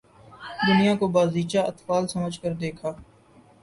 [0.67, 2.91] دنیا کو بازیچہ اطفال سمجھ کر دیکھا